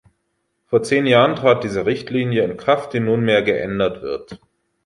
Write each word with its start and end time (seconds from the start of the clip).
Vor 0.65 0.81
zehn 0.81 1.05
Jahren 1.05 1.35
trat 1.35 1.63
diese 1.63 1.85
Richtlinie 1.85 2.43
in 2.43 2.57
Kraft, 2.57 2.91
die 2.93 2.99
nunmehr 2.99 3.43
geändert 3.43 4.01
wird. 4.01 4.39